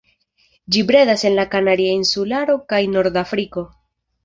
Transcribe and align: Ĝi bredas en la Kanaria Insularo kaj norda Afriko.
Ĝi 0.75 0.81
bredas 0.91 1.25
en 1.29 1.35
la 1.41 1.45
Kanaria 1.51 1.93
Insularo 1.99 2.59
kaj 2.73 2.83
norda 2.97 3.25
Afriko. 3.27 3.67